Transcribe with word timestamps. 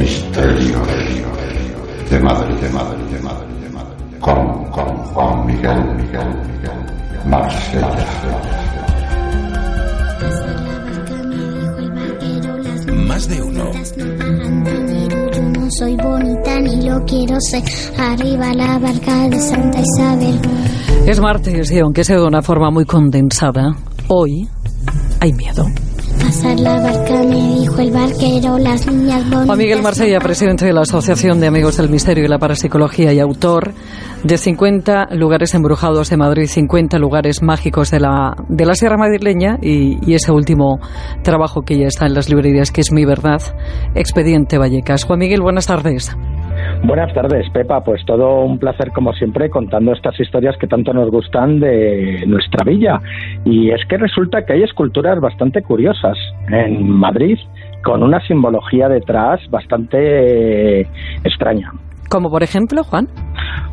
Misterio 0.00 0.80
de 2.08 2.20
Madrid, 2.20 2.54
de 2.56 2.70
Madrid, 2.70 3.04
de 3.10 3.20
Madrid, 3.20 3.54
de 3.60 3.68
Madrid. 3.68 4.18
Con, 4.18 4.64
con 4.70 4.96
Juan 5.12 5.46
Miguel, 5.46 5.94
Miguel, 5.94 6.26
Miguel. 6.48 7.26
Marsella. 7.26 8.06
Más 13.06 13.28
de 13.28 13.42
uno. 13.42 13.70
Yo 15.32 15.42
no 15.42 15.70
soy 15.70 15.96
bonita 15.96 16.60
ni 16.60 16.88
lo 16.88 17.04
quiero 17.04 17.36
ser. 17.40 17.62
Arriba 17.98 18.54
la 18.54 18.78
barca 18.78 19.28
de 19.28 19.38
Santa 19.38 19.80
Isabel. 19.80 20.40
Es 21.06 21.20
martes 21.20 21.70
y 21.70 21.78
aunque 21.78 22.04
sea 22.04 22.16
de 22.16 22.26
una 22.26 22.40
forma 22.40 22.70
muy 22.70 22.86
condensada, 22.86 23.76
hoy 24.08 24.48
hay 25.20 25.34
miedo. 25.34 25.66
Pasar 26.18 26.58
la 26.60 26.80
barca 26.80 27.22
me 27.22 27.58
dijo 27.58 27.78
el 27.78 27.90
barquero, 27.90 28.58
las 28.58 28.86
niñas 28.86 29.22
bonitas. 29.24 29.46
Juan 29.46 29.58
Miguel 29.58 29.82
Marsella, 29.82 30.18
presidente 30.20 30.66
de 30.66 30.72
la 30.72 30.82
Asociación 30.82 31.40
de 31.40 31.46
Amigos 31.46 31.76
del 31.76 31.88
Misterio 31.88 32.24
y 32.24 32.28
la 32.28 32.38
Parapsicología 32.38 33.12
y 33.12 33.20
autor 33.20 33.72
de 34.24 34.36
50 34.38 35.08
lugares 35.12 35.54
embrujados 35.54 36.10
de 36.10 36.16
Madrid, 36.16 36.46
50 36.46 36.98
lugares 36.98 37.42
mágicos 37.42 37.90
de 37.90 38.00
la, 38.00 38.34
de 38.48 38.66
la 38.66 38.74
Sierra 38.74 38.96
Madrileña 38.96 39.58
y, 39.62 39.98
y 40.08 40.14
ese 40.14 40.32
último 40.32 40.78
trabajo 41.22 41.62
que 41.62 41.78
ya 41.78 41.86
está 41.86 42.06
en 42.06 42.14
las 42.14 42.28
librerías, 42.28 42.70
que 42.70 42.80
es 42.80 42.92
Mi 42.92 43.04
Verdad, 43.04 43.40
Expediente 43.94 44.58
Vallecas. 44.58 45.04
Juan 45.04 45.20
Miguel, 45.20 45.40
buenas 45.40 45.66
tardes. 45.66 46.16
Buenas 46.82 47.12
tardes, 47.12 47.48
Pepa. 47.50 47.84
Pues 47.84 48.04
todo 48.06 48.42
un 48.42 48.58
placer, 48.58 48.90
como 48.92 49.12
siempre, 49.12 49.50
contando 49.50 49.92
estas 49.92 50.18
historias 50.18 50.56
que 50.58 50.66
tanto 50.66 50.92
nos 50.94 51.10
gustan 51.10 51.60
de 51.60 52.24
nuestra 52.26 52.64
villa. 52.64 53.00
Y 53.44 53.70
es 53.70 53.84
que 53.86 53.98
resulta 53.98 54.44
que 54.46 54.54
hay 54.54 54.62
esculturas 54.62 55.20
bastante 55.20 55.62
curiosas 55.62 56.16
en 56.48 56.88
Madrid, 56.88 57.38
con 57.84 58.02
una 58.02 58.20
simbología 58.26 58.88
detrás 58.88 59.40
bastante 59.50 60.80
extraña. 61.22 61.72
Como 62.08 62.28
por 62.30 62.42
ejemplo, 62.42 62.82
Juan. 62.82 63.06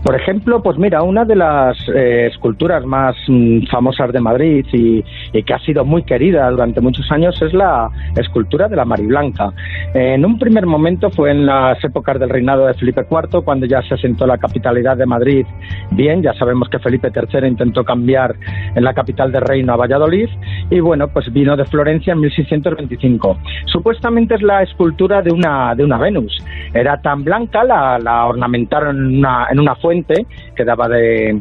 Por 0.04 0.16
ejemplo, 0.16 0.62
pues 0.62 0.78
mira, 0.78 1.02
una 1.02 1.26
de 1.26 1.36
las 1.36 1.78
eh, 1.94 2.28
esculturas 2.32 2.86
más 2.86 3.16
mm, 3.28 3.66
famosas 3.70 4.14
de 4.14 4.20
Madrid 4.20 4.66
y, 4.72 5.04
y, 5.34 5.44
que 5.44 5.54
ha 5.54 5.60
sido 5.60 5.84
muy 5.84 6.04
querida 6.04 6.50
durante 6.50 6.82
muchos 6.82 7.12
años 7.12 7.42
es 7.42 7.54
la 7.54 7.90
escultura 8.16 8.68
de 8.68 8.76
la 8.76 8.86
Mariblanca. 8.86 9.52
Eh, 9.94 10.14
en 10.14 10.26
un 10.26 10.38
primer 10.40 10.66
momento 10.66 11.10
fue 11.10 11.32
en 11.32 11.46
las 11.46 11.84
épocas 11.84 12.20
del 12.20 12.30
reinado 12.30 12.68
de 12.68 12.74
Felipe 12.76 13.06
IV, 13.10 13.44
cuando 13.44 13.66
ya 13.66 13.82
se 13.82 13.96
asentó 13.96 14.26
la 14.28 14.38
capitalidad 14.38 14.96
de 14.98 15.06
Madrid 15.06 15.46
bien. 15.92 16.22
Ya 16.22 16.34
sabemos 16.34 16.70
que 16.70 16.80
Felipe 16.80 17.12
III 17.14 17.48
intentó 17.48 17.84
cambiar 17.84 18.36
en 18.76 18.84
la 18.84 18.94
capital 18.94 19.32
del 19.32 19.42
reino 19.42 19.74
a 19.74 19.78
Valladolid 19.78 20.30
y 20.70 20.80
bueno, 20.80 21.08
pues 21.08 21.32
vino 21.34 21.56
de 21.58 21.66
Florencia 21.66 22.14
en 22.14 22.22
1625. 22.22 23.38
Supuestamente 23.66 24.36
es 24.36 24.42
la 24.42 24.64
escultura 24.64 25.22
de 25.22 25.32
una, 25.32 25.76
de 25.76 25.84
una 25.84 25.98
Venus. 25.98 26.38
Era 26.74 27.02
tan 27.02 27.24
blanca, 27.24 27.64
la, 27.64 27.98
la 28.00 28.26
ornamentaron 28.26 28.98
en 28.98 29.18
una, 29.18 29.48
en 29.50 29.60
una 29.60 29.76
fuente 29.76 30.26
que 30.56 30.66
daba 30.66 30.88
de, 30.88 31.40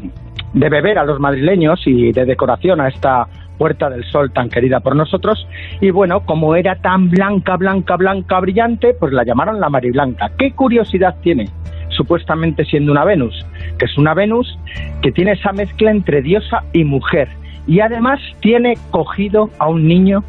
de 0.53 0.69
beber 0.69 0.99
a 0.99 1.05
los 1.05 1.21
madrileños 1.21 1.87
y 1.87 2.13
de 2.13 2.25
decoración 2.25 2.81
a 2.81 2.89
esta 2.89 3.27
Puerta 3.57 3.89
del 3.89 4.05
Sol 4.05 4.33
tan 4.33 4.49
querida 4.49 4.81
por 4.81 4.95
nosotros. 4.95 5.47
Y 5.81 5.91
bueno, 5.91 6.21
como 6.21 6.55
era 6.57 6.77
tan 6.77 7.11
blanca, 7.11 7.57
blanca, 7.57 7.97
blanca, 7.97 8.41
brillante, 8.41 8.95
pues 8.95 9.13
la 9.13 9.25
llamaron 9.25 9.61
la 9.61 9.69
Mariblanca. 9.69 10.31
¿Qué 10.39 10.53
curiosidad 10.53 11.17
tiene? 11.23 11.49
Supuestamente 11.89 12.65
siendo 12.65 12.93
una 12.93 13.05
Venus, 13.05 13.47
que 13.79 13.87
es 13.87 13.97
una 13.97 14.13
Venus 14.15 14.59
que 15.03 15.13
tiene 15.13 15.33
esa 15.33 15.53
mezcla 15.53 15.91
entre 15.91 16.23
diosa 16.23 16.65
y 16.73 16.85
mujer. 16.85 17.29
Y 17.67 17.81
además 17.81 18.21
tiene 18.41 18.75
cogido 18.91 19.51
a 19.59 19.69
un 19.69 19.89
niño 19.89 20.23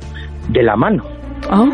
de 0.49 0.63
la 0.63 0.75
mano. 0.75 1.03
Oh. 1.51 1.69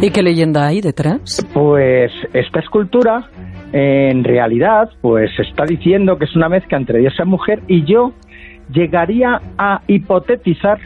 ¿Y 0.00 0.10
qué 0.10 0.22
leyenda 0.22 0.66
hay 0.66 0.80
detrás? 0.80 1.46
Pues 1.52 2.12
esta 2.32 2.60
escultura 2.60 3.28
en 3.72 4.24
realidad 4.24 4.90
pues 5.00 5.30
está 5.38 5.64
diciendo 5.64 6.16
que 6.18 6.24
es 6.24 6.36
una 6.36 6.48
mezcla 6.48 6.78
entre 6.78 7.00
diosa 7.00 7.24
y 7.24 7.26
mujer 7.26 7.62
y 7.66 7.84
yo 7.84 8.12
llegaría 8.72 9.40
a 9.58 9.82
hipotetizar 9.86 10.78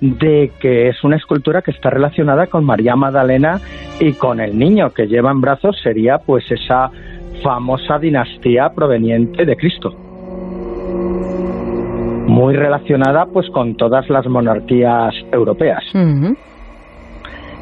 de 0.00 0.52
que 0.60 0.88
es 0.88 1.02
una 1.04 1.16
escultura 1.16 1.62
que 1.62 1.70
está 1.70 1.90
relacionada 1.90 2.46
con 2.46 2.64
María 2.64 2.96
Magdalena 2.96 3.60
y 3.98 4.12
con 4.12 4.40
el 4.40 4.58
niño 4.58 4.90
que 4.90 5.06
lleva 5.06 5.30
en 5.30 5.40
brazos 5.40 5.76
sería 5.82 6.18
pues 6.18 6.44
esa 6.50 6.90
famosa 7.42 7.98
dinastía 7.98 8.68
proveniente 8.74 9.44
de 9.44 9.56
Cristo 9.56 9.96
muy 12.28 12.54
relacionada 12.54 13.26
pues 13.26 13.48
con 13.50 13.74
todas 13.74 14.08
las 14.10 14.26
monarquías 14.26 15.14
europeas. 15.32 15.82
Uh 15.94 15.98
-huh. 15.98 16.36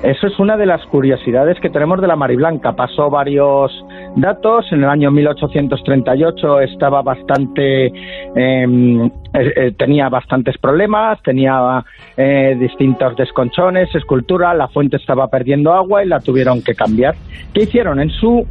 Eso 0.02 0.26
es 0.26 0.38
una 0.38 0.56
de 0.56 0.66
las 0.66 0.84
curiosidades 0.86 1.58
que 1.58 1.70
tenemos 1.70 2.00
de 2.00 2.06
la 2.06 2.16
Mariblanca. 2.16 2.72
Pasó 2.72 3.08
varios 3.08 3.72
datos. 4.14 4.66
En 4.70 4.84
el 4.84 4.90
año 4.90 5.10
1838 5.10 6.60
estaba 6.60 7.02
bastante, 7.02 7.86
eh, 7.86 9.10
eh, 9.32 9.72
tenía 9.78 10.08
bastantes 10.08 10.58
problemas, 10.58 11.20
tenía 11.22 11.82
eh, 12.16 12.56
distintos 12.60 13.16
desconchones, 13.16 13.92
escultura. 13.94 14.52
La 14.54 14.68
fuente 14.68 14.96
estaba 14.96 15.28
perdiendo 15.28 15.72
agua 15.72 16.04
y 16.04 16.08
la 16.08 16.20
tuvieron 16.20 16.62
que 16.62 16.74
cambiar. 16.74 17.14
¿Qué 17.54 17.62
hicieron? 17.62 17.98
En 17.98 18.10
su 18.10 18.46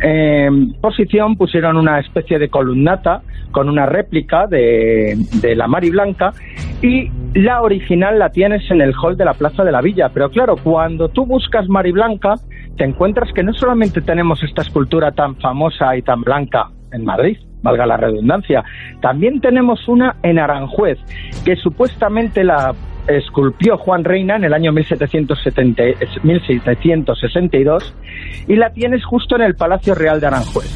eh, 0.00 0.48
posición 0.80 1.36
pusieron 1.36 1.76
una 1.76 2.00
especie 2.00 2.38
de 2.38 2.48
columnata 2.48 3.22
con 3.50 3.68
una 3.68 3.86
réplica 3.86 4.46
de, 4.46 5.16
de 5.40 5.54
la 5.54 5.66
Mari 5.68 5.90
Blanca 5.90 6.32
y 6.82 7.10
la 7.34 7.62
original 7.62 8.18
la 8.18 8.30
tienes 8.30 8.70
en 8.70 8.80
el 8.80 8.94
hall 8.94 9.16
de 9.16 9.24
la 9.24 9.34
Plaza 9.34 9.64
de 9.64 9.72
la 9.72 9.80
Villa. 9.80 10.08
Pero 10.14 10.30
claro, 10.30 10.56
cuando 10.56 11.08
tú 11.08 11.26
buscas 11.26 11.68
Mari 11.68 11.92
Blanca, 11.92 12.34
te 12.76 12.84
encuentras 12.84 13.32
que 13.32 13.42
no 13.42 13.52
solamente 13.52 14.00
tenemos 14.00 14.42
esta 14.42 14.62
escultura 14.62 15.12
tan 15.12 15.36
famosa 15.36 15.96
y 15.96 16.02
tan 16.02 16.22
blanca 16.22 16.70
en 16.92 17.04
Madrid, 17.04 17.38
valga 17.62 17.86
la 17.86 17.96
redundancia, 17.96 18.62
también 19.00 19.40
tenemos 19.40 19.88
una 19.88 20.16
en 20.22 20.38
Aranjuez, 20.38 20.98
que 21.44 21.56
supuestamente 21.56 22.44
la 22.44 22.72
esculpió 23.08 23.76
Juan 23.78 24.04
Reina 24.04 24.36
en 24.36 24.44
el 24.44 24.54
año 24.54 24.72
1770, 24.72 25.82
1762 26.22 27.94
y 28.48 28.56
la 28.56 28.70
tienes 28.70 29.04
justo 29.04 29.36
en 29.36 29.42
el 29.42 29.56
Palacio 29.56 29.94
Real 29.94 30.20
de 30.20 30.28
Aranjuez. 30.28 30.70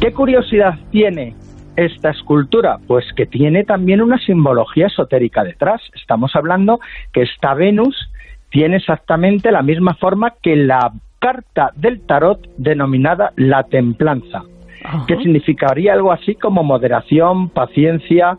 ¿Qué 0.00 0.12
curiosidad 0.12 0.74
tiene 0.90 1.34
esta 1.76 2.10
escultura? 2.10 2.78
Pues 2.86 3.04
que 3.14 3.26
tiene 3.26 3.64
también 3.64 4.00
una 4.00 4.18
simbología 4.18 4.86
esotérica 4.86 5.44
detrás. 5.44 5.80
Estamos 5.94 6.34
hablando 6.34 6.80
que 7.12 7.22
esta 7.22 7.54
Venus 7.54 8.10
tiene 8.50 8.76
exactamente 8.76 9.50
la 9.52 9.62
misma 9.62 9.94
forma 9.94 10.34
que 10.42 10.56
la 10.56 10.92
carta 11.18 11.70
del 11.76 12.00
tarot 12.06 12.40
denominada 12.56 13.32
la 13.36 13.64
templanza, 13.64 14.42
Ajá. 14.82 15.04
que 15.06 15.16
significaría 15.18 15.92
algo 15.92 16.12
así 16.12 16.34
como 16.34 16.64
moderación, 16.64 17.50
paciencia, 17.50 18.38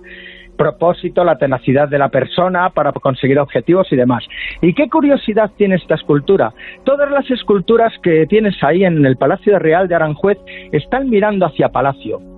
propósito, 0.57 1.23
la 1.23 1.37
tenacidad 1.37 1.89
de 1.89 1.97
la 1.97 2.09
persona 2.09 2.69
para 2.69 2.91
conseguir 2.91 3.39
objetivos 3.39 3.87
y 3.91 3.95
demás. 3.95 4.23
¿Y 4.61 4.73
qué 4.73 4.89
curiosidad 4.89 5.49
tiene 5.57 5.75
esta 5.75 5.95
escultura? 5.95 6.53
Todas 6.83 7.09
las 7.09 7.29
esculturas 7.31 7.91
que 8.03 8.27
tienes 8.27 8.61
ahí 8.63 8.83
en 8.83 9.03
el 9.03 9.17
Palacio 9.17 9.57
Real 9.57 9.87
de 9.87 9.95
Aranjuez 9.95 10.37
están 10.71 11.09
mirando 11.09 11.47
hacia 11.47 11.69
Palacio. 11.69 12.30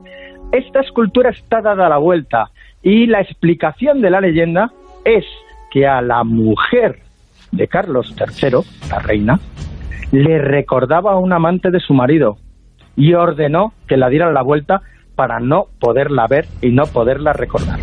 Esta 0.54 0.82
escultura 0.82 1.32
está 1.32 1.62
dada 1.62 1.90
la 1.90 1.98
vuelta 1.98 2.52
y 2.84 3.08
la 3.08 3.22
explicación 3.22 4.02
de 4.02 4.12
la 4.12 4.22
leyenda 4.22 4.72
es 5.04 5.26
que 5.72 5.88
a 5.88 6.00
la 6.00 6.24
mujer 6.24 7.00
de 7.52 7.68
Carlos 7.68 8.14
III, 8.16 8.60
la 8.88 9.00
reina, 9.00 9.40
le 10.12 10.38
recordaba 10.38 11.14
a 11.14 11.18
un 11.18 11.34
amante 11.34 11.72
de 11.72 11.80
su 11.80 11.96
marido 11.96 12.38
y 12.96 13.16
ordenó 13.16 13.74
que 13.88 13.98
la 13.98 14.10
dieran 14.10 14.36
la 14.36 14.44
vuelta 14.44 14.82
para 15.16 15.40
no 15.40 15.66
poderla 15.80 16.28
ver 16.28 16.46
y 16.62 16.70
no 16.70 16.84
poderla 16.86 17.34
recordar. 17.34 17.80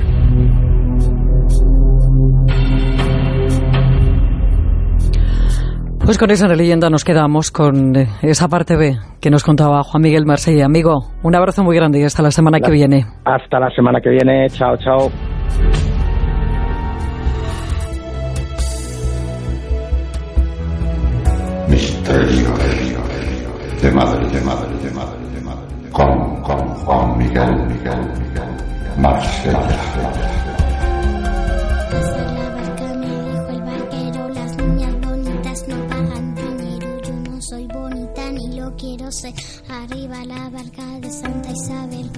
Pues 6.11 6.19
con 6.19 6.33
esa 6.33 6.49
leyenda 6.49 6.91
nos 6.91 7.05
quedamos 7.05 7.53
con 7.53 7.95
esa 7.95 8.49
parte 8.49 8.75
B 8.75 8.99
que 9.21 9.31
nos 9.31 9.45
contaba 9.45 9.85
Juan 9.85 10.03
Miguel 10.03 10.27
Marsella. 10.27 10.65
Amigo, 10.67 11.05
un 11.23 11.37
abrazo 11.37 11.63
muy 11.63 11.77
grande 11.77 12.01
y 12.01 12.03
hasta 12.03 12.21
la 12.21 12.33
semana 12.33 12.59
la, 12.59 12.67
que 12.67 12.73
viene. 12.73 13.07
Hasta 13.25 13.61
la 13.61 13.71
semana 13.71 14.01
que 14.01 14.11
viene. 14.11 14.49
Chao, 14.51 14.77
chao. 14.79 15.09
Misterio 21.69 22.57
de 23.81 23.93
madre, 23.93 24.29
de 24.31 24.41
madre, 24.41 24.79
de 24.83 24.91
madre, 24.91 25.19
de 25.33 25.41
madre. 25.43 25.91
Con, 25.93 26.43
con 26.43 26.59
Juan 26.75 27.19
Miguel, 27.19 27.55
Miguel, 27.69 28.01
Miguel. 28.19 28.99
Marsella. 28.99 30.50
quiero 38.77 39.11
ser 39.13 39.35
arriba 39.69 40.25
la 40.25 40.51
barca 40.51 40.85
de 41.01 41.11
Santa 41.11 41.51
Isabel. 41.51 42.11